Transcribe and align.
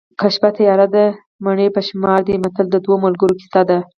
که 0.19 0.27
شپه 0.33 0.49
تیاره 0.57 0.87
ده 0.93 1.05
مڼې 1.45 1.67
په 1.75 1.81
شمار 1.87 2.19
دي 2.27 2.35
متل 2.43 2.65
د 2.71 2.75
دوو 2.85 2.95
ملګرو 3.05 3.39
کیسه 3.41 3.61
ده 3.69 3.79